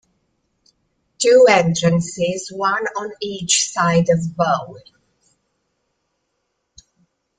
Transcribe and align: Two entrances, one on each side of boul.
Two 1.19 1.45
entrances, 1.47 2.49
one 2.51 2.85
on 2.97 3.11
each 3.21 3.69
side 3.71 4.07
of 4.09 4.35
boul. 4.35 4.79